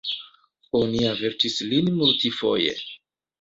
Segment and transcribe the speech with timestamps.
[0.79, 2.75] Oni avertis lin multfoje!